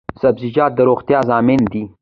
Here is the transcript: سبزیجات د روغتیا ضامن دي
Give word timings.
سبزیجات 0.21 0.71
د 0.75 0.79
روغتیا 0.89 1.19
ضامن 1.29 1.61
دي 1.71 1.81